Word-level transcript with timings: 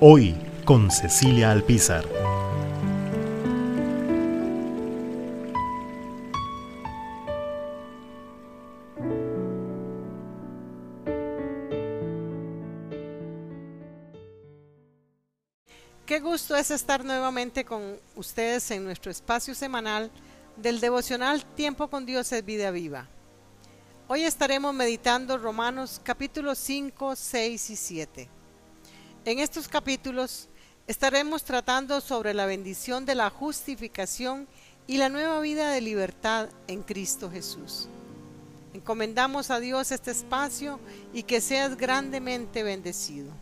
Hoy 0.00 0.36
con 0.64 0.92
Cecilia 0.92 1.50
Alpizar. 1.50 2.04
Qué 16.06 16.20
gusto 16.20 16.54
es 16.54 16.70
estar 16.70 17.04
nuevamente 17.04 17.64
con 17.64 17.98
ustedes 18.14 18.70
en 18.70 18.84
nuestro 18.84 19.10
espacio 19.10 19.52
semanal 19.52 20.12
del 20.56 20.78
devocional 20.78 21.44
Tiempo 21.56 21.88
con 21.88 22.06
Dios 22.06 22.30
es 22.30 22.44
vida 22.44 22.70
viva. 22.70 23.08
Hoy 24.06 24.22
estaremos 24.22 24.72
meditando 24.72 25.38
Romanos 25.38 26.00
capítulos 26.04 26.58
5, 26.58 27.16
6 27.16 27.70
y 27.70 27.76
7. 27.76 28.37
En 29.24 29.38
estos 29.40 29.68
capítulos 29.68 30.48
estaremos 30.86 31.44
tratando 31.44 32.00
sobre 32.00 32.32
la 32.34 32.46
bendición 32.46 33.04
de 33.04 33.14
la 33.14 33.30
justificación 33.30 34.48
y 34.86 34.96
la 34.96 35.08
nueva 35.08 35.40
vida 35.40 35.70
de 35.70 35.80
libertad 35.80 36.48
en 36.66 36.82
Cristo 36.82 37.30
Jesús. 37.30 37.88
Encomendamos 38.72 39.50
a 39.50 39.60
Dios 39.60 39.92
este 39.92 40.12
espacio 40.12 40.80
y 41.12 41.24
que 41.24 41.40
seas 41.40 41.76
grandemente 41.76 42.62
bendecido. 42.62 43.32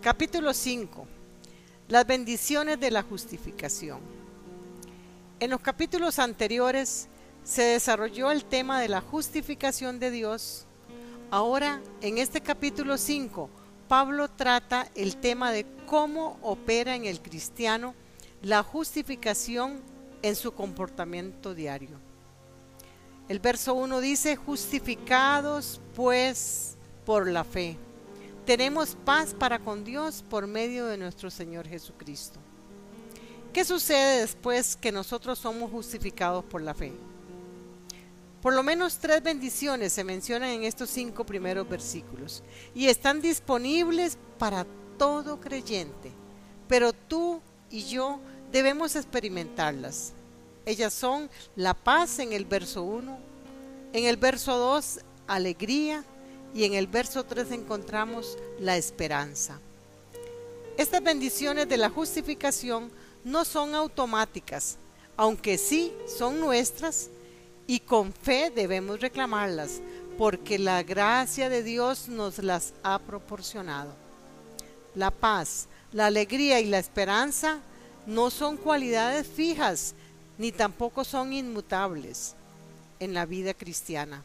Capítulo 0.00 0.52
5. 0.52 1.06
Las 1.88 2.06
bendiciones 2.06 2.78
de 2.78 2.90
la 2.90 3.02
justificación. 3.02 4.00
En 5.40 5.50
los 5.50 5.60
capítulos 5.60 6.18
anteriores 6.18 7.08
se 7.42 7.62
desarrolló 7.62 8.30
el 8.30 8.44
tema 8.44 8.80
de 8.80 8.88
la 8.88 9.00
justificación 9.00 9.98
de 9.98 10.10
Dios. 10.10 10.65
Ahora, 11.30 11.80
en 12.00 12.18
este 12.18 12.40
capítulo 12.40 12.96
5, 12.96 13.50
Pablo 13.88 14.28
trata 14.28 14.88
el 14.94 15.16
tema 15.16 15.50
de 15.52 15.66
cómo 15.86 16.38
opera 16.42 16.94
en 16.94 17.04
el 17.04 17.20
cristiano 17.20 17.94
la 18.42 18.62
justificación 18.62 19.80
en 20.22 20.36
su 20.36 20.52
comportamiento 20.52 21.54
diario. 21.54 21.98
El 23.28 23.40
verso 23.40 23.74
1 23.74 24.00
dice, 24.00 24.36
justificados 24.36 25.80
pues 25.94 26.76
por 27.04 27.28
la 27.28 27.44
fe 27.44 27.76
tenemos 28.46 28.96
paz 29.04 29.34
para 29.34 29.58
con 29.58 29.84
Dios 29.84 30.24
por 30.30 30.46
medio 30.46 30.86
de 30.86 30.96
nuestro 30.96 31.30
Señor 31.30 31.66
Jesucristo. 31.66 32.38
¿Qué 33.52 33.64
sucede 33.64 34.20
después 34.20 34.76
que 34.76 34.92
nosotros 34.92 35.40
somos 35.40 35.72
justificados 35.72 36.44
por 36.44 36.62
la 36.62 36.72
fe? 36.72 36.92
Por 38.46 38.54
lo 38.54 38.62
menos 38.62 38.98
tres 38.98 39.24
bendiciones 39.24 39.92
se 39.92 40.04
mencionan 40.04 40.50
en 40.50 40.62
estos 40.62 40.88
cinco 40.88 41.26
primeros 41.26 41.68
versículos 41.68 42.44
y 42.76 42.86
están 42.86 43.20
disponibles 43.20 44.18
para 44.38 44.64
todo 44.96 45.40
creyente, 45.40 46.12
pero 46.68 46.92
tú 46.92 47.40
y 47.72 47.82
yo 47.86 48.20
debemos 48.52 48.94
experimentarlas. 48.94 50.12
Ellas 50.64 50.94
son 50.94 51.28
la 51.56 51.74
paz 51.74 52.20
en 52.20 52.32
el 52.32 52.44
verso 52.44 52.84
1, 52.84 53.18
en 53.92 54.04
el 54.04 54.16
verso 54.16 54.56
2 54.56 55.00
alegría, 55.26 56.04
y 56.54 56.62
en 56.62 56.74
el 56.74 56.86
verso 56.86 57.24
3 57.24 57.50
encontramos 57.50 58.38
la 58.60 58.76
esperanza. 58.76 59.58
Estas 60.76 61.02
bendiciones 61.02 61.68
de 61.68 61.78
la 61.78 61.90
justificación 61.90 62.92
no 63.24 63.44
son 63.44 63.74
automáticas, 63.74 64.76
aunque 65.16 65.58
sí 65.58 65.92
son 66.06 66.38
nuestras 66.38 67.10
y 67.66 67.80
con 67.80 68.12
fe 68.12 68.50
debemos 68.54 69.00
reclamarlas, 69.00 69.80
porque 70.18 70.58
la 70.58 70.82
gracia 70.82 71.48
de 71.48 71.62
Dios 71.62 72.08
nos 72.08 72.38
las 72.38 72.72
ha 72.82 72.98
proporcionado. 72.98 73.92
La 74.94 75.10
paz, 75.10 75.68
la 75.92 76.06
alegría 76.06 76.60
y 76.60 76.66
la 76.66 76.78
esperanza 76.78 77.60
no 78.06 78.30
son 78.30 78.56
cualidades 78.56 79.26
fijas, 79.26 79.94
ni 80.38 80.52
tampoco 80.52 81.04
son 81.04 81.32
inmutables 81.32 82.34
en 83.00 83.14
la 83.14 83.26
vida 83.26 83.54
cristiana. 83.54 84.22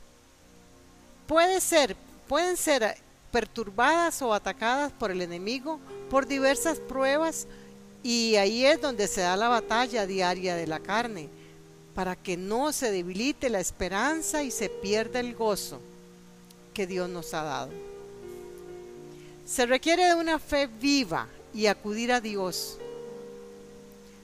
Ser 1.60 1.96
pueden 2.28 2.58
ser 2.58 2.98
perturbadas 3.32 4.22
o 4.22 4.34
atacadas 4.34 4.92
por 4.92 5.12
el 5.12 5.22
enemigo 5.22 5.80
por 6.10 6.28
diversas 6.28 6.80
pruebas 6.80 7.48
y 8.04 8.36
ahí 8.36 8.66
es 8.66 8.82
donde 8.82 9.08
se 9.08 9.22
da 9.22 9.38
la 9.38 9.48
batalla 9.48 10.06
diaria 10.06 10.56
de 10.56 10.68
la 10.68 10.80
carne, 10.80 11.30
para 11.94 12.16
que 12.16 12.38
no 12.38 12.72
se 12.72 12.92
debilite 12.92 13.50
la 13.50 13.60
esperanza 13.60 14.44
y 14.44 14.52
se 14.52 14.70
pierda 14.70 15.20
el 15.20 15.36
gozo 15.36 15.80
que 16.74 16.88
Dios 16.88 17.10
nos 17.10 17.34
ha 17.34 17.44
dado. 17.44 17.72
Se 19.46 19.66
requiere 19.66 20.06
de 20.06 20.16
una 20.16 20.40
fe 20.40 20.68
viva 20.68 21.28
y 21.54 21.66
acudir 21.66 22.12
a 22.12 22.22
Dios. 22.22 22.78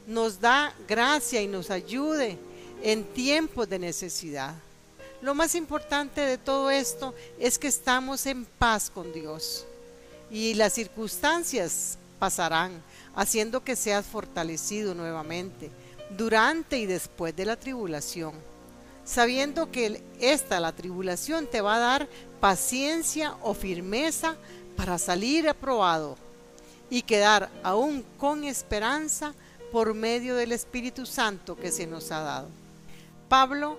Nos 0.05 0.39
da 0.39 0.73
gracia 0.87 1.41
y 1.41 1.47
nos 1.47 1.69
ayude 1.69 2.37
en 2.81 3.03
tiempos 3.03 3.67
de 3.67 3.79
necesidad. 3.79 4.55
Lo 5.21 5.35
más 5.35 5.55
importante 5.55 6.21
de 6.21 6.37
todo 6.37 6.69
esto 6.69 7.13
es 7.39 7.57
que 7.57 7.67
estamos 7.67 8.25
en 8.25 8.45
paz 8.45 8.89
con 8.89 9.11
Dios 9.11 9.65
y 10.31 10.53
las 10.53 10.73
circunstancias 10.73 11.97
pasarán, 12.19 12.81
haciendo 13.15 13.63
que 13.63 13.75
seas 13.75 14.05
fortalecido 14.05 14.93
nuevamente 14.93 15.71
durante 16.15 16.77
y 16.77 16.85
después 16.85 17.35
de 17.35 17.45
la 17.45 17.55
tribulación, 17.55 18.33
sabiendo 19.03 19.71
que 19.71 20.03
esta, 20.19 20.59
la 20.59 20.73
tribulación, 20.73 21.47
te 21.47 21.61
va 21.61 21.75
a 21.75 21.79
dar 21.79 22.07
paciencia 22.39 23.35
o 23.41 23.53
firmeza 23.53 24.35
para 24.75 24.97
salir 24.97 25.49
aprobado 25.49 26.17
y 26.89 27.01
quedar 27.01 27.49
aún 27.63 28.05
con 28.17 28.43
esperanza 28.43 29.33
por 29.71 29.93
medio 29.93 30.35
del 30.35 30.51
Espíritu 30.51 31.05
Santo 31.05 31.55
que 31.55 31.71
se 31.71 31.87
nos 31.87 32.11
ha 32.11 32.19
dado. 32.21 32.49
Pablo 33.27 33.77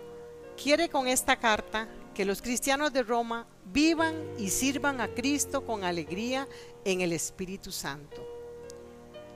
quiere 0.63 0.89
con 0.89 1.09
esta 1.09 1.37
carta 1.37 1.89
que 2.15 2.25
los 2.25 2.43
cristianos 2.43 2.93
de 2.93 3.03
Roma 3.03 3.47
vivan 3.73 4.15
y 4.39 4.51
sirvan 4.51 5.01
a 5.01 5.09
Cristo 5.09 5.65
con 5.65 5.85
alegría 5.85 6.49
en 6.85 7.01
el 7.01 7.13
Espíritu 7.13 7.71
Santo. 7.71 8.38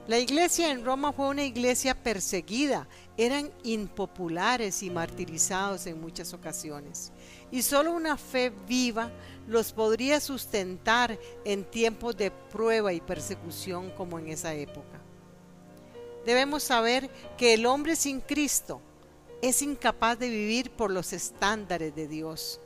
La 0.05 0.19
iglesia 0.19 0.69
en 0.69 0.83
Roma 0.83 1.13
fue 1.13 1.29
una 1.29 1.45
iglesia 1.45 1.95
perseguida, 1.95 2.89
eran 3.15 3.49
impopulares 3.63 4.83
y 4.83 4.89
martirizados 4.89 5.87
en 5.87 6.01
muchas 6.01 6.33
ocasiones. 6.33 7.13
Y 7.51 7.61
solo 7.61 7.93
una 7.93 8.17
fe 8.17 8.51
viva 8.67 9.09
los 9.47 9.71
podría 9.71 10.19
sustentar 10.19 11.17
en 11.45 11.63
tiempos 11.63 12.17
de 12.17 12.31
prueba 12.31 12.91
y 12.91 12.99
persecución 12.99 13.91
como 13.91 14.19
en 14.19 14.27
esa 14.27 14.53
época. 14.53 14.99
Debemos 16.25 16.63
saber 16.63 17.09
que 17.37 17.53
el 17.53 17.65
hombre 17.65 17.95
sin 17.95 18.19
Cristo 18.19 18.81
es 19.41 19.61
incapaz 19.61 20.19
de 20.19 20.29
vivir 20.29 20.71
por 20.71 20.91
los 20.91 21.13
estándares 21.13 21.95
de 21.95 22.09
Dios, 22.09 22.59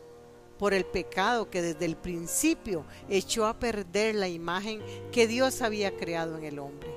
por 0.58 0.74
el 0.74 0.86
pecado 0.86 1.52
que 1.52 1.62
desde 1.62 1.86
el 1.86 1.98
principio 1.98 2.84
echó 3.10 3.46
a 3.46 3.60
perder 3.60 4.16
la 4.16 4.28
imagen 4.28 4.82
que 5.12 5.28
Dios 5.28 5.62
había 5.62 5.96
creado 5.96 6.36
en 6.36 6.44
el 6.44 6.58
hombre. 6.58 6.97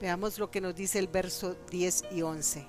Veamos 0.00 0.38
lo 0.38 0.50
que 0.50 0.60
nos 0.60 0.74
dice 0.74 0.98
el 0.98 1.08
verso 1.08 1.56
10 1.70 2.04
y 2.12 2.22
11. 2.22 2.66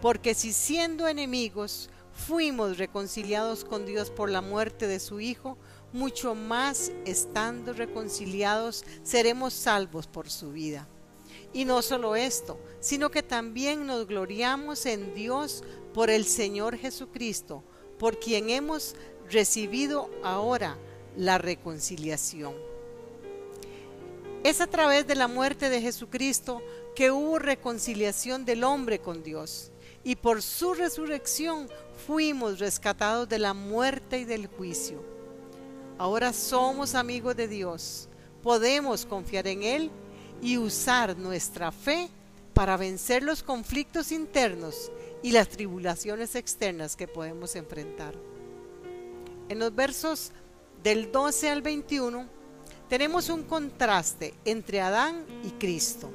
Porque 0.00 0.34
si 0.34 0.52
siendo 0.52 1.08
enemigos 1.08 1.90
fuimos 2.12 2.78
reconciliados 2.78 3.64
con 3.64 3.86
Dios 3.86 4.10
por 4.10 4.30
la 4.30 4.40
muerte 4.40 4.86
de 4.86 5.00
su 5.00 5.20
Hijo, 5.20 5.56
mucho 5.92 6.34
más 6.34 6.92
estando 7.04 7.72
reconciliados 7.72 8.84
seremos 9.02 9.54
salvos 9.54 10.06
por 10.06 10.30
su 10.30 10.52
vida. 10.52 10.88
Y 11.52 11.64
no 11.64 11.82
solo 11.82 12.14
esto, 12.14 12.60
sino 12.80 13.10
que 13.10 13.22
también 13.22 13.86
nos 13.86 14.06
gloriamos 14.06 14.86
en 14.86 15.14
Dios 15.14 15.64
por 15.94 16.10
el 16.10 16.26
Señor 16.26 16.76
Jesucristo, 16.76 17.64
por 17.98 18.18
quien 18.20 18.50
hemos 18.50 18.94
recibido 19.30 20.10
ahora 20.22 20.76
la 21.16 21.38
reconciliación. 21.38 22.54
Es 24.48 24.62
a 24.62 24.66
través 24.66 25.06
de 25.06 25.14
la 25.14 25.28
muerte 25.28 25.68
de 25.68 25.82
Jesucristo 25.82 26.62
que 26.96 27.10
hubo 27.10 27.38
reconciliación 27.38 28.46
del 28.46 28.64
hombre 28.64 28.98
con 28.98 29.22
Dios, 29.22 29.72
y 30.02 30.16
por 30.16 30.40
su 30.40 30.72
resurrección 30.72 31.68
fuimos 32.06 32.58
rescatados 32.58 33.28
de 33.28 33.38
la 33.38 33.52
muerte 33.52 34.20
y 34.20 34.24
del 34.24 34.46
juicio. 34.46 35.04
Ahora 35.98 36.32
somos 36.32 36.94
amigos 36.94 37.36
de 37.36 37.46
Dios 37.46 38.08
podemos 38.42 39.04
confiar 39.04 39.46
en 39.48 39.64
Él 39.64 39.90
y 40.40 40.56
usar 40.56 41.18
nuestra 41.18 41.70
fe 41.70 42.08
para 42.54 42.78
vencer 42.78 43.22
los 43.22 43.42
conflictos 43.42 44.12
internos 44.12 44.90
y 45.22 45.32
las 45.32 45.50
tribulaciones 45.50 46.34
externas 46.34 46.96
que 46.96 47.06
podemos 47.06 47.54
enfrentar. 47.54 48.14
En 49.50 49.58
los 49.58 49.74
versos 49.74 50.32
del 50.82 51.12
12 51.12 51.50
al 51.50 51.60
21 51.60 52.37
tenemos 52.88 53.28
un 53.28 53.42
contraste 53.42 54.34
entre 54.44 54.80
Adán 54.80 55.24
y 55.44 55.50
Cristo 55.52 56.10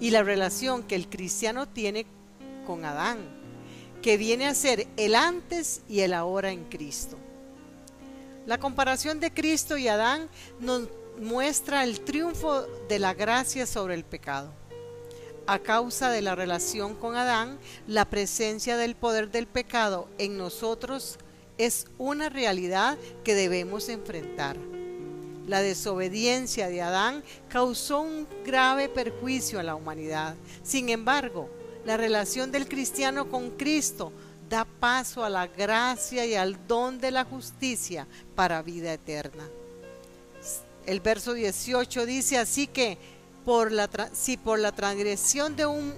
y 0.00 0.10
la 0.10 0.22
relación 0.22 0.82
que 0.82 0.94
el 0.94 1.08
cristiano 1.08 1.68
tiene 1.68 2.06
con 2.66 2.84
Adán, 2.84 3.18
que 4.00 4.16
viene 4.16 4.46
a 4.46 4.54
ser 4.54 4.88
el 4.96 5.14
antes 5.14 5.82
y 5.88 6.00
el 6.00 6.14
ahora 6.14 6.50
en 6.50 6.64
Cristo. 6.64 7.16
La 8.46 8.58
comparación 8.58 9.20
de 9.20 9.32
Cristo 9.32 9.76
y 9.76 9.86
Adán 9.86 10.28
nos 10.58 10.88
muestra 11.20 11.84
el 11.84 12.00
triunfo 12.00 12.62
de 12.88 12.98
la 12.98 13.14
gracia 13.14 13.66
sobre 13.66 13.94
el 13.94 14.04
pecado. 14.04 14.52
A 15.46 15.58
causa 15.58 16.10
de 16.10 16.22
la 16.22 16.34
relación 16.34 16.94
con 16.94 17.16
Adán, 17.16 17.58
la 17.86 18.08
presencia 18.08 18.76
del 18.76 18.96
poder 18.96 19.30
del 19.30 19.46
pecado 19.46 20.08
en 20.18 20.38
nosotros 20.38 21.18
es 21.58 21.86
una 21.98 22.28
realidad 22.28 22.96
que 23.24 23.34
debemos 23.34 23.88
enfrentar. 23.88 24.56
La 25.46 25.60
desobediencia 25.60 26.68
de 26.68 26.82
Adán 26.82 27.22
causó 27.48 28.00
un 28.00 28.26
grave 28.44 28.88
perjuicio 28.88 29.58
a 29.58 29.62
la 29.62 29.74
humanidad. 29.74 30.36
Sin 30.62 30.88
embargo, 30.88 31.50
la 31.84 31.96
relación 31.96 32.52
del 32.52 32.68
cristiano 32.68 33.28
con 33.28 33.50
Cristo 33.50 34.12
da 34.48 34.64
paso 34.64 35.24
a 35.24 35.30
la 35.30 35.46
gracia 35.46 36.26
y 36.26 36.34
al 36.34 36.66
don 36.66 37.00
de 37.00 37.10
la 37.10 37.24
justicia 37.24 38.06
para 38.34 38.62
vida 38.62 38.92
eterna. 38.92 39.48
El 40.86 41.00
verso 41.00 41.32
18 41.32 42.06
dice 42.06 42.38
así 42.38 42.66
que 42.66 42.98
por 43.44 43.72
la, 43.72 43.88
si 44.12 44.36
por 44.36 44.58
la 44.58 44.72
transgresión 44.72 45.56
de, 45.56 45.66
un, 45.66 45.94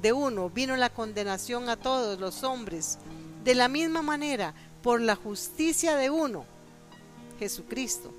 de 0.00 0.12
uno 0.12 0.50
vino 0.50 0.76
la 0.76 0.90
condenación 0.90 1.68
a 1.68 1.76
todos 1.76 2.18
los 2.18 2.42
hombres, 2.42 2.98
de 3.44 3.54
la 3.54 3.68
misma 3.68 4.02
manera 4.02 4.54
por 4.82 5.00
la 5.00 5.14
justicia 5.14 5.96
de 5.96 6.10
uno, 6.10 6.44
Jesucristo, 7.38 8.12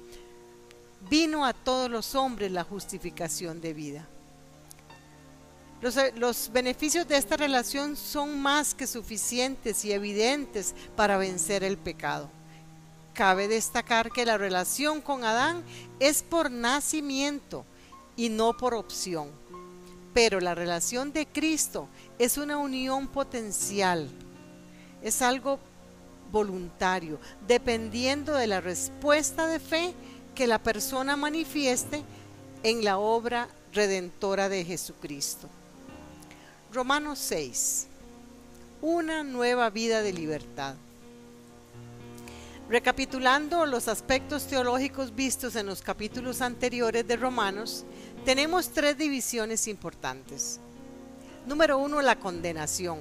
vino 1.09 1.45
a 1.45 1.53
todos 1.53 1.89
los 1.89 2.15
hombres 2.15 2.51
la 2.51 2.63
justificación 2.63 3.61
de 3.61 3.73
vida. 3.73 4.07
Los, 5.81 5.97
los, 6.15 6.51
beneficios 6.51 7.07
de 7.07 7.17
esta 7.17 7.37
relación 7.37 7.95
son 7.95 8.39
más 8.39 8.75
que 8.75 8.85
suficientes 8.85 9.83
y 9.83 9.91
evidentes 9.91 10.75
para 10.95 11.17
vencer 11.17 11.63
el 11.63 11.77
pecado. 11.77 12.29
Cabe 13.13 13.47
destacar 13.47 14.11
que 14.11 14.25
la 14.25 14.37
relación 14.37 15.01
con 15.01 15.23
Adán 15.23 15.63
es 15.99 16.21
por 16.21 16.51
nacimiento 16.51 17.65
y 18.15 18.29
no 18.29 18.55
por 18.55 18.73
opción. 18.73 19.29
Pero 20.13 20.39
la 20.39 20.55
relación 20.55 21.11
de 21.13 21.25
Cristo 21.25 21.87
es 22.19 22.37
una 22.37 22.57
unión 22.57 23.07
potencial. 23.07 24.09
Es 25.01 25.21
algo 25.21 25.59
voluntario, 26.31 27.19
dependiendo 27.47 28.33
de 28.33 28.47
la 28.47 28.61
respuesta 28.61 29.47
de 29.47 29.59
fe 29.59 29.93
que 30.41 30.47
la 30.47 30.57
persona 30.57 31.15
manifieste 31.15 32.01
en 32.63 32.83
la 32.83 32.97
obra 32.97 33.47
redentora 33.73 34.49
de 34.49 34.65
Jesucristo. 34.65 35.47
Romanos 36.73 37.19
6. 37.19 37.85
Una 38.81 39.23
nueva 39.23 39.69
vida 39.69 40.01
de 40.01 40.11
libertad. 40.11 40.73
Recapitulando 42.67 43.67
los 43.67 43.87
aspectos 43.87 44.47
teológicos 44.47 45.13
vistos 45.13 45.55
en 45.55 45.67
los 45.67 45.83
capítulos 45.83 46.41
anteriores 46.41 47.07
de 47.07 47.17
Romanos, 47.17 47.85
tenemos 48.25 48.69
tres 48.69 48.97
divisiones 48.97 49.67
importantes. 49.67 50.59
Número 51.45 51.77
uno, 51.77 52.01
la 52.01 52.15
condenación, 52.15 52.97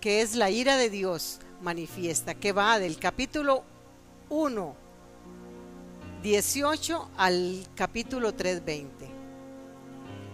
que 0.00 0.20
es 0.20 0.36
la 0.36 0.50
ira 0.50 0.76
de 0.76 0.88
Dios 0.88 1.40
manifiesta, 1.60 2.34
que 2.34 2.52
va 2.52 2.78
del 2.78 2.96
capítulo 2.96 3.64
1, 4.28 4.89
18 6.22 7.08
al 7.16 7.66
capítulo 7.74 8.34
3, 8.34 8.62
20. 8.62 9.08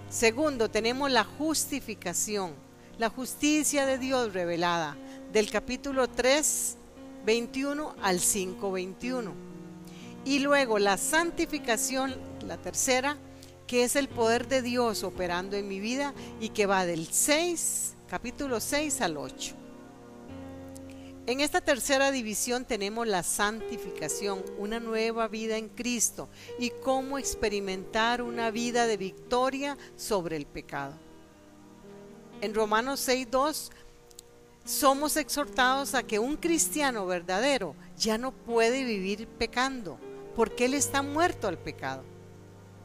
Segundo, 0.09 0.69
tenemos 0.69 1.13
la 1.13 1.23
justificación, 1.23 2.55
la 2.99 3.09
justicia 3.09 3.87
de 3.87 3.97
Dios 3.97 4.33
revelada, 4.33 4.97
del 5.33 5.49
capítulo 5.49 6.09
3, 6.09 6.77
21 7.25 7.95
al 8.03 8.19
5, 8.19 8.73
21. 8.73 9.33
Y 10.25 10.41
luego 10.41 10.81
la 10.81 10.97
santificación, 10.97 12.17
la 12.45 12.57
tercera, 12.57 13.17
que 13.69 13.85
es 13.85 13.95
el 13.95 14.09
poder 14.09 14.49
de 14.49 14.63
Dios 14.63 15.05
operando 15.05 15.57
en 15.57 15.69
mi 15.69 15.79
vida 15.79 16.15
y 16.41 16.49
que 16.49 16.67
va 16.67 16.85
del 16.85 17.07
6, 17.07 17.95
capítulo 18.09 18.59
6 18.59 19.01
al 19.03 19.17
8. 19.17 19.66
En 21.27 21.41
esta 21.41 21.61
tercera 21.61 22.13
división 22.13 22.65
tenemos 22.65 23.05
la 23.05 23.25
santificación, 23.25 24.45
una 24.59 24.79
nueva 24.79 25.27
vida 25.27 25.57
en 25.57 25.69
Cristo 25.69 26.29
y 26.57 26.71
cómo 26.71 27.19
experimentar 27.19 28.23
una 28.23 28.53
vida 28.53 28.87
de 28.87 28.97
victoria 28.97 29.77
sobre 29.97 30.37
el 30.37 30.47
pecado. 30.47 30.95
En 32.41 32.55
Romanos 32.55 33.09
6.2 33.09 33.71
somos 34.65 35.17
exhortados 35.17 35.97
a 35.97 36.05
que 36.05 36.21
un 36.21 36.37
cristiano 36.37 37.07
verdadero 37.07 37.75
ya 37.99 38.19
no 38.19 38.31
puede 38.31 38.85
vivir 38.85 39.27
pecando, 39.27 39.99
porque 40.37 40.67
él 40.67 40.75
está 40.75 41.03
muerto 41.03 41.49
al 41.49 41.59
pecado. 41.59 42.05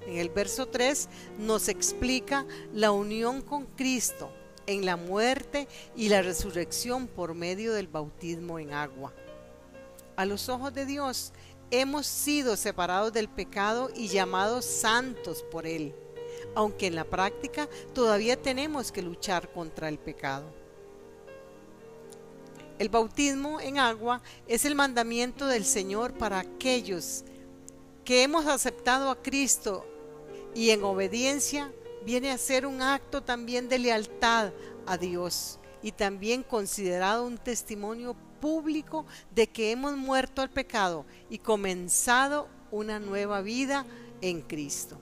En 0.07 0.17
el 0.17 0.29
verso 0.29 0.67
3 0.67 1.09
nos 1.37 1.67
explica 1.67 2.47
la 2.73 2.91
unión 2.91 3.43
con 3.43 3.67
Cristo 3.67 4.31
en 4.67 4.85
la 4.85 4.95
muerte 4.95 5.67
y 5.95 6.09
la 6.09 6.21
resurrección 6.21 7.07
por 7.07 7.33
medio 7.33 7.73
del 7.73 7.87
bautismo 7.87 8.59
en 8.59 8.73
agua. 8.73 9.13
A 10.15 10.25
los 10.25 10.49
ojos 10.49 10.73
de 10.73 10.85
Dios 10.85 11.33
hemos 11.71 12.05
sido 12.05 12.55
separados 12.57 13.13
del 13.13 13.29
pecado 13.29 13.89
y 13.95 14.07
llamados 14.07 14.65
santos 14.65 15.43
por 15.43 15.65
Él, 15.65 15.95
aunque 16.53 16.87
en 16.87 16.95
la 16.95 17.05
práctica 17.05 17.67
todavía 17.93 18.41
tenemos 18.41 18.91
que 18.91 19.01
luchar 19.01 19.51
contra 19.51 19.87
el 19.89 19.97
pecado. 19.97 20.45
El 22.77 22.89
bautismo 22.89 23.61
en 23.61 23.77
agua 23.77 24.21
es 24.47 24.65
el 24.65 24.75
mandamiento 24.75 25.45
del 25.45 25.65
Señor 25.65 26.13
para 26.13 26.39
aquellos 26.39 27.23
que 28.03 28.23
hemos 28.23 28.47
aceptado 28.47 29.11
a 29.11 29.21
Cristo 29.21 29.85
y 30.55 30.71
en 30.71 30.83
obediencia 30.83 31.71
viene 32.05 32.31
a 32.31 32.37
ser 32.37 32.65
un 32.65 32.81
acto 32.81 33.21
también 33.21 33.69
de 33.69 33.79
lealtad 33.79 34.51
a 34.85 34.97
Dios 34.97 35.59
y 35.81 35.91
también 35.91 36.43
considerado 36.43 37.25
un 37.25 37.37
testimonio 37.37 38.15
público 38.39 39.05
de 39.33 39.47
que 39.47 39.71
hemos 39.71 39.95
muerto 39.95 40.41
al 40.41 40.49
pecado 40.49 41.05
y 41.29 41.37
comenzado 41.37 42.47
una 42.71 42.99
nueva 42.99 43.41
vida 43.41 43.85
en 44.21 44.41
Cristo. 44.41 44.99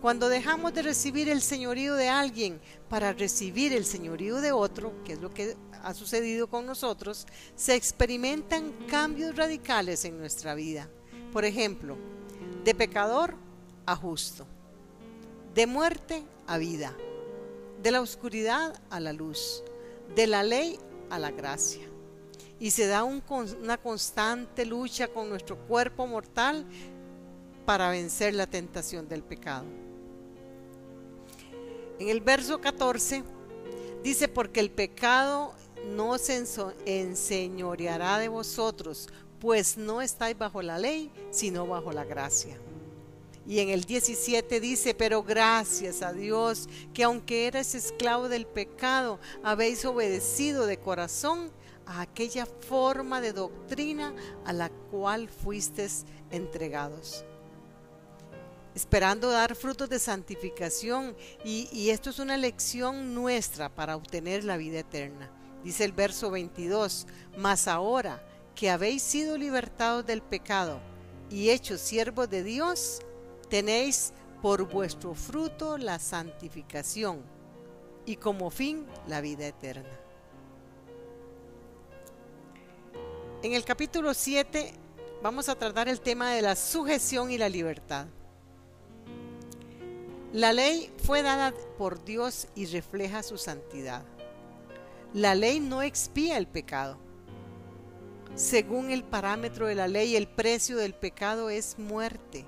Cuando 0.00 0.28
dejamos 0.28 0.74
de 0.74 0.82
recibir 0.82 1.28
el 1.28 1.40
señorío 1.40 1.94
de 1.94 2.08
alguien 2.08 2.60
para 2.88 3.12
recibir 3.12 3.72
el 3.72 3.84
señorío 3.84 4.40
de 4.40 4.50
otro, 4.50 4.92
que 5.04 5.12
es 5.12 5.20
lo 5.20 5.32
que 5.32 5.56
ha 5.82 5.94
sucedido 5.94 6.48
con 6.48 6.66
nosotros, 6.66 7.26
se 7.54 7.76
experimentan 7.76 8.72
cambios 8.88 9.36
radicales 9.36 10.04
en 10.04 10.18
nuestra 10.18 10.54
vida. 10.54 10.88
Por 11.32 11.44
ejemplo, 11.44 11.96
de 12.64 12.74
pecador 12.74 13.36
a 13.86 13.94
justo 13.94 14.46
de 15.54 15.66
muerte 15.66 16.22
a 16.46 16.58
vida, 16.58 16.96
de 17.82 17.90
la 17.90 18.00
oscuridad 18.00 18.80
a 18.90 19.00
la 19.00 19.12
luz, 19.12 19.62
de 20.14 20.26
la 20.26 20.42
ley 20.42 20.78
a 21.10 21.18
la 21.18 21.30
gracia. 21.30 21.86
Y 22.58 22.70
se 22.70 22.86
da 22.86 23.02
una 23.04 23.78
constante 23.78 24.64
lucha 24.64 25.08
con 25.08 25.28
nuestro 25.28 25.56
cuerpo 25.56 26.06
mortal 26.06 26.64
para 27.66 27.90
vencer 27.90 28.34
la 28.34 28.46
tentación 28.46 29.08
del 29.08 29.22
pecado. 29.22 29.66
En 31.98 32.08
el 32.08 32.20
verso 32.20 32.60
14 32.60 33.24
dice, 34.02 34.28
porque 34.28 34.60
el 34.60 34.70
pecado 34.70 35.54
no 35.94 36.18
se 36.18 36.44
enseñoreará 36.86 38.18
de 38.18 38.28
vosotros, 38.28 39.08
pues 39.40 39.76
no 39.76 40.00
estáis 40.00 40.38
bajo 40.38 40.62
la 40.62 40.78
ley, 40.78 41.10
sino 41.30 41.66
bajo 41.66 41.92
la 41.92 42.04
gracia. 42.04 42.56
Y 43.46 43.58
en 43.58 43.70
el 43.70 43.84
17 43.84 44.60
dice, 44.60 44.94
pero 44.94 45.22
gracias 45.22 46.02
a 46.02 46.12
Dios 46.12 46.68
que 46.94 47.02
aunque 47.02 47.46
eres 47.48 47.74
esclavo 47.74 48.28
del 48.28 48.46
pecado, 48.46 49.18
habéis 49.42 49.84
obedecido 49.84 50.66
de 50.66 50.78
corazón 50.78 51.50
a 51.86 52.02
aquella 52.02 52.46
forma 52.46 53.20
de 53.20 53.32
doctrina 53.32 54.14
a 54.44 54.52
la 54.52 54.68
cual 54.68 55.28
fuisteis 55.28 56.04
entregados. 56.30 57.24
Esperando 58.74 59.30
dar 59.30 59.54
frutos 59.54 59.90
de 59.90 59.98
santificación 59.98 61.14
y, 61.44 61.90
esto 61.90 62.10
es 62.10 62.18
una 62.18 62.38
lección 62.38 63.14
nuestra 63.14 63.68
para 63.68 63.96
obtener 63.96 64.44
la 64.44 64.56
vida 64.56 64.78
eterna. 64.78 65.30
Dice 65.62 65.84
el 65.84 65.92
verso 65.92 66.30
22, 66.30 67.06
mas 67.36 67.68
ahora 67.68 68.24
que 68.54 68.70
habéis 68.70 69.02
sido 69.02 69.36
libertados 69.36 70.06
del 70.06 70.22
pecado, 70.22 70.80
y 71.30 71.50
hechos 71.50 71.80
siervos 71.80 72.28
de 72.28 72.42
Dios, 72.42 73.00
tenéis 73.52 74.14
por 74.40 74.66
vuestro 74.66 75.12
fruto 75.12 75.76
la 75.76 75.98
santificación 75.98 77.20
y 78.06 78.16
como 78.16 78.48
fin 78.48 78.86
la 79.06 79.20
vida 79.20 79.46
eterna. 79.46 79.90
En 83.42 83.52
el 83.52 83.62
capítulo 83.62 84.14
7 84.14 84.72
vamos 85.22 85.50
a 85.50 85.54
tratar 85.54 85.86
el 85.90 86.00
tema 86.00 86.32
de 86.32 86.40
la 86.40 86.56
sujeción 86.56 87.30
y 87.30 87.36
la 87.36 87.50
libertad. 87.50 88.06
La 90.32 90.54
ley 90.54 90.90
fue 91.04 91.20
dada 91.20 91.52
por 91.76 92.02
Dios 92.06 92.48
y 92.54 92.64
refleja 92.64 93.22
su 93.22 93.36
santidad. 93.36 94.02
La 95.12 95.34
ley 95.34 95.60
no 95.60 95.82
expía 95.82 96.38
el 96.38 96.46
pecado. 96.46 96.96
Según 98.34 98.90
el 98.90 99.04
parámetro 99.04 99.66
de 99.66 99.74
la 99.74 99.88
ley, 99.88 100.16
el 100.16 100.26
precio 100.26 100.78
del 100.78 100.94
pecado 100.94 101.50
es 101.50 101.78
muerte. 101.78 102.46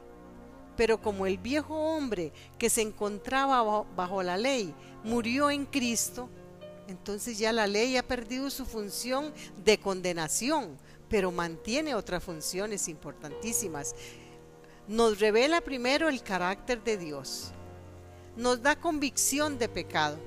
Pero 0.76 1.00
como 1.00 1.26
el 1.26 1.38
viejo 1.38 1.74
hombre 1.74 2.32
que 2.58 2.70
se 2.70 2.82
encontraba 2.82 3.84
bajo 3.96 4.22
la 4.22 4.36
ley 4.36 4.74
murió 5.04 5.50
en 5.50 5.66
Cristo, 5.66 6.28
entonces 6.88 7.38
ya 7.38 7.52
la 7.52 7.66
ley 7.66 7.96
ha 7.96 8.02
perdido 8.02 8.50
su 8.50 8.66
función 8.66 9.32
de 9.64 9.78
condenación, 9.78 10.76
pero 11.08 11.30
mantiene 11.30 11.94
otras 11.94 12.22
funciones 12.22 12.88
importantísimas. 12.88 13.94
Nos 14.88 15.18
revela 15.20 15.60
primero 15.60 16.08
el 16.08 16.22
carácter 16.22 16.82
de 16.82 16.98
Dios, 16.98 17.52
nos 18.36 18.60
da 18.60 18.76
convicción 18.76 19.58
de 19.58 19.68
pecado 19.68 20.18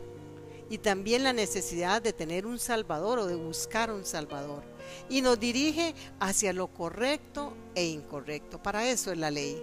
y 0.70 0.80
también 0.80 1.24
la 1.24 1.34
necesidad 1.34 2.02
de 2.02 2.14
tener 2.14 2.46
un 2.46 2.60
Salvador 2.60 3.20
o 3.20 3.26
de 3.26 3.36
buscar 3.36 3.92
un 3.92 4.06
Salvador. 4.06 4.64
Y 5.10 5.22
nos 5.22 5.40
dirige 5.40 5.94
hacia 6.20 6.54
lo 6.54 6.68
correcto 6.68 7.54
e 7.76 7.86
incorrecto. 7.86 8.62
Para 8.62 8.90
eso 8.90 9.12
es 9.12 9.18
la 9.18 9.32
ley. 9.32 9.62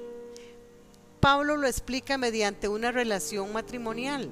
Pablo 1.25 1.57
lo 1.57 1.67
explica 1.67 2.19
mediante 2.19 2.69
una 2.69 2.93
relación 2.93 3.51
matrimonial. 3.51 4.31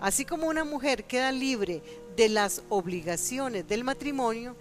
Así 0.00 0.24
como 0.24 0.48
una 0.48 0.64
mujer 0.64 1.04
queda 1.04 1.30
libre 1.30 1.84
de 2.16 2.28
las 2.28 2.62
obligaciones 2.68 3.68
del 3.68 3.84
matrimonio, 3.84 4.56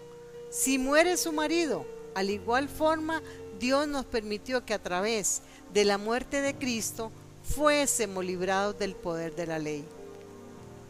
si 0.52 0.78
muere 0.78 1.18
su 1.18 1.32
marido, 1.32 1.88
al 2.14 2.30
igual 2.30 2.70
forma 2.70 3.24
Dios 3.60 3.88
nos 3.88 4.06
permitió 4.06 4.64
que 4.64 4.76
a 4.76 4.84
través 4.84 5.42
de 5.74 5.86
la 5.86 5.98
muerte 5.98 6.44
de 6.44 6.54
Cristo 6.54 7.12
fuésemos 7.44 8.24
librados 8.24 8.78
del 8.78 8.94
poder 8.94 9.36
de 9.36 9.48
la 9.48 9.58
ley. 9.58 9.84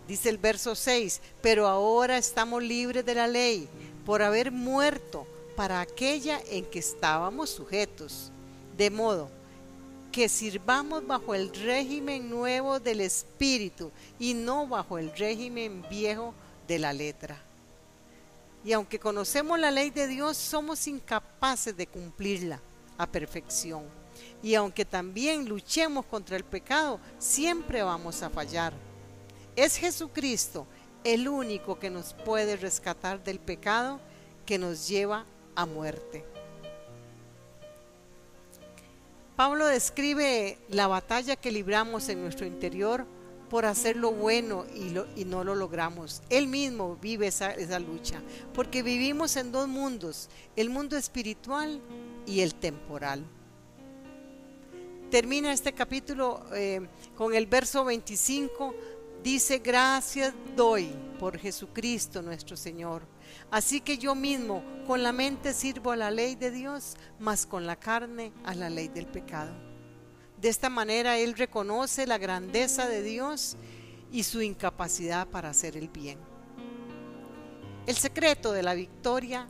Dice 0.10 0.28
el 0.28 0.40
verso 0.40 0.76
6, 0.76 1.22
pero 1.42 1.70
ahora 1.70 2.18
estamos 2.18 2.62
libres 2.62 3.06
de 3.06 3.16
la 3.16 3.28
ley 3.28 3.70
por 4.06 4.22
haber 4.22 4.52
muerto 4.52 5.26
para 5.56 5.80
aquella 5.80 6.42
en 6.50 6.66
que 6.66 6.80
estábamos 6.80 7.50
sujetos. 7.50 8.34
De 8.76 8.90
modo 8.90 9.39
que 10.12 10.30
sirvamos 10.30 11.06
bajo 11.06 11.36
el 11.36 11.54
régimen 11.54 12.30
nuevo 12.30 12.80
del 12.80 13.02
Espíritu 13.02 13.92
y 14.18 14.34
no 14.34 14.68
bajo 14.68 14.98
el 14.98 15.16
régimen 15.16 15.84
viejo 15.90 16.34
de 16.68 16.80
la 16.80 16.94
letra. 16.94 17.38
Y 18.64 18.74
aunque 18.74 19.00
conocemos 19.00 19.58
la 19.60 19.72
ley 19.72 19.90
de 19.90 20.08
Dios, 20.08 20.36
somos 20.36 20.86
incapaces 20.88 21.76
de 21.76 21.88
cumplirla 21.88 22.60
a 22.98 23.08
perfección. 23.08 23.84
Y 24.44 24.56
aunque 24.56 24.84
también 24.84 25.48
luchemos 25.48 26.06
contra 26.06 26.36
el 26.36 26.44
pecado, 26.44 27.00
siempre 27.18 27.84
vamos 27.84 28.22
a 28.22 28.30
fallar. 28.30 28.74
Es 29.56 29.78
Jesucristo 29.78 30.68
el 31.04 31.28
único 31.28 31.80
que 31.80 31.90
nos 31.90 32.14
puede 32.14 32.58
rescatar 32.58 33.24
del 33.24 33.40
pecado 33.40 34.00
que 34.46 34.58
nos 34.58 34.88
lleva 34.88 35.26
a 35.56 35.66
muerte. 35.66 36.26
Pablo 39.40 39.68
describe 39.68 40.58
la 40.68 40.88
batalla 40.88 41.38
que 41.38 41.54
libramos 41.54 42.10
en 42.10 42.20
nuestro 42.20 42.46
interior 42.46 43.06
por 43.50 43.66
hacer 43.66 43.96
lo 43.96 44.12
bueno 44.12 44.66
y, 44.76 45.24
no 45.24 45.46
lo 45.46 45.56
logramos. 45.56 46.22
Él 46.30 46.48
mismo 46.48 46.98
vive 47.02 47.28
esa, 47.28 47.56
lucha, 47.80 48.22
porque 48.54 48.84
vivimos 48.84 49.38
en 49.38 49.54
dos 49.54 49.70
mundos, 49.70 50.30
el 50.58 50.70
mundo 50.70 50.98
espiritual 50.98 51.80
y 52.28 52.42
el 52.42 52.54
temporal. 52.54 53.24
Termina 55.10 55.54
este 55.54 55.72
capítulo 55.72 56.44
eh, 56.54 56.86
con 57.16 57.34
el 57.34 57.46
verso 57.48 57.86
25, 57.86 58.76
dice, 59.24 59.60
gracias 59.60 60.34
doy 60.56 60.96
por 61.20 61.38
Jesucristo 61.38 62.22
nuestro 62.22 62.56
Señor 62.56 63.04
Así 63.52 63.82
que 63.82 63.98
yo 63.98 64.16
mismo 64.16 64.64
con 64.86 65.04
la 65.04 65.12
mente 65.12 65.54
sirvo 65.54 65.92
a 65.92 65.96
la 65.96 66.12
ley 66.12 66.36
de 66.36 66.52
Dios, 66.52 66.96
mas 67.20 67.46
con 67.46 67.66
la 67.66 67.78
carne 67.78 68.32
a 68.44 68.54
la 68.54 68.70
ley 68.70 68.88
del 68.88 69.08
pecado. 69.08 69.52
De 70.40 70.50
esta 70.50 70.70
manera 70.70 71.18
Él 71.18 71.34
reconoce 71.34 72.08
la 72.08 72.18
grandeza 72.18 72.88
de 72.88 73.02
Dios 73.02 73.58
y 74.12 74.24
su 74.24 74.42
incapacidad 74.42 75.28
para 75.28 75.50
hacer 75.50 75.78
el 75.78 75.90
bien. 75.90 76.20
El 77.86 77.96
secreto 77.96 78.52
de 78.52 78.64
la 78.64 78.74
victoria 78.74 79.48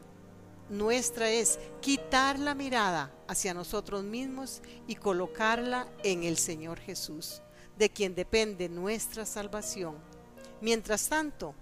nuestra 0.70 1.30
es 1.30 1.60
quitar 1.82 2.40
la 2.40 2.54
mirada 2.54 3.12
hacia 3.28 3.54
nosotros 3.54 4.04
mismos 4.04 4.62
y 4.88 4.96
colocarla 4.96 5.88
en 6.04 6.24
el 6.24 6.38
Señor 6.38 6.80
Jesús, 6.80 7.42
de 7.80 7.90
quien 7.90 8.14
depende 8.14 8.68
nuestra 8.68 9.26
salvación. 9.26 9.96
Mientras 10.62 11.08
tanto, 11.08 11.56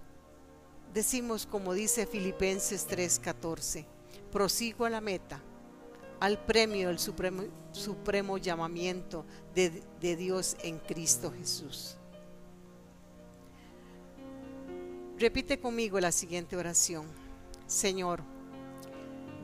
decimos 0.92 1.46
como 1.46 1.72
dice 1.72 2.06
Filipenses 2.06 2.86
3:14, 2.88 3.86
prosigo 4.32 4.84
a 4.84 4.90
la 4.90 5.00
meta, 5.00 5.40
al 6.18 6.44
premio 6.44 6.88
del 6.88 6.98
supremo, 6.98 7.44
supremo 7.70 8.36
llamamiento 8.36 9.24
de, 9.54 9.84
de 10.00 10.16
Dios 10.16 10.56
en 10.62 10.78
Cristo 10.80 11.30
Jesús. 11.30 11.96
Repite 15.18 15.60
conmigo 15.60 16.00
la 16.00 16.12
siguiente 16.12 16.56
oración. 16.56 17.06
Señor, 17.66 18.22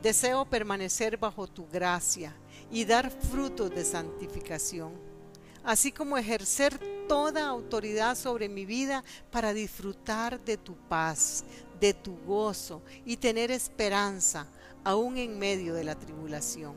deseo 0.01 0.45
permanecer 0.45 1.17
bajo 1.17 1.47
tu 1.47 1.67
gracia 1.67 2.35
y 2.69 2.83
dar 2.83 3.11
frutos 3.11 3.69
de 3.71 3.85
santificación, 3.85 5.14
así 5.65 5.91
como 5.91 6.17
ejercer 6.17 6.79
toda 7.07 7.47
autoridad 7.47 8.15
sobre 8.15 8.49
mi 8.49 8.65
vida 8.65 9.03
para 9.31 9.53
disfrutar 9.53 10.43
de 10.43 10.57
tu 10.57 10.75
paz, 10.75 11.43
de 11.79 11.93
tu 11.93 12.15
gozo 12.25 12.81
y 13.05 13.17
tener 13.17 13.51
esperanza 13.51 14.47
aún 14.83 15.17
en 15.17 15.37
medio 15.37 15.73
de 15.73 15.83
la 15.83 15.95
tribulación. 15.95 16.75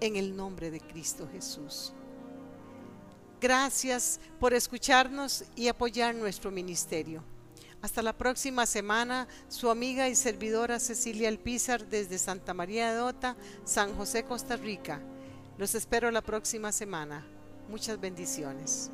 En 0.00 0.16
el 0.16 0.36
nombre 0.36 0.70
de 0.70 0.80
Cristo 0.80 1.28
Jesús. 1.32 1.92
Gracias 3.40 4.20
por 4.38 4.54
escucharnos 4.54 5.44
y 5.56 5.68
apoyar 5.68 6.14
nuestro 6.14 6.50
ministerio. 6.50 7.24
Hasta 7.80 8.02
la 8.02 8.12
próxima 8.12 8.66
semana, 8.66 9.26
su 9.48 9.68
amiga 9.68 10.08
y 10.08 10.14
servidora 10.14 10.78
Cecilia 10.78 11.28
Alpizar 11.28 11.84
desde 11.88 12.18
Santa 12.18 12.54
María 12.54 12.94
de 12.94 13.00
Ota, 13.00 13.36
San 13.64 13.96
José, 13.96 14.24
Costa 14.24 14.56
Rica. 14.56 15.00
Los 15.58 15.74
espero 15.74 16.10
la 16.12 16.22
próxima 16.22 16.70
semana. 16.70 17.26
Muchas 17.72 17.98
bendiciones. 17.98 18.90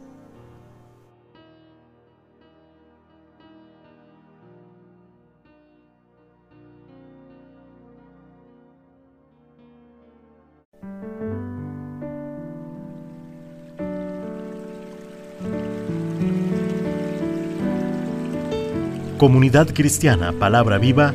Comunidad 19.19 19.75
Cristiana 19.75 20.33
Palabra 20.39 20.79
Viva, 20.79 21.13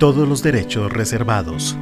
todos 0.00 0.28
los 0.28 0.42
derechos 0.42 0.92
reservados. 0.92 1.76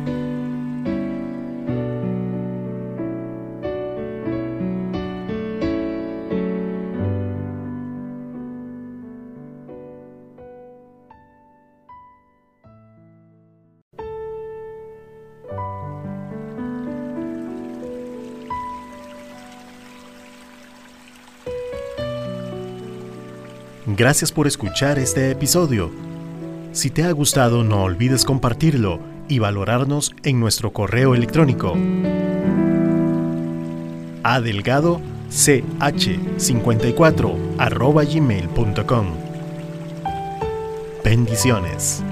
Gracias 24.02 24.32
por 24.32 24.48
escuchar 24.48 24.98
este 24.98 25.30
episodio. 25.30 25.92
Si 26.72 26.90
te 26.90 27.04
ha 27.04 27.12
gustado 27.12 27.62
no 27.62 27.84
olvides 27.84 28.24
compartirlo 28.24 28.98
y 29.28 29.38
valorarnos 29.38 30.12
en 30.24 30.40
nuestro 30.40 30.72
correo 30.72 31.14
electrónico 31.14 31.76
adelgado 34.24 35.00
ch54 35.30 38.12
gmail.com 38.12 39.06
Bendiciones. 41.04 42.02